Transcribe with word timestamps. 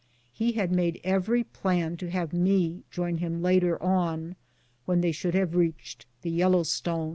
He 0.31 0.53
had 0.53 0.71
made 0.71 0.99
every 1.03 1.43
plan 1.43 1.95
to 1.97 2.09
have 2.09 2.33
me 2.33 2.81
join 2.89 3.17
him 3.19 3.43
later 3.43 3.79
on, 3.83 4.35
when 4.85 5.01
they 5.01 5.11
should 5.11 5.35
have 5.35 5.53
reached 5.55 6.07
the 6.23 6.31
Yellowstone. 6.31 7.09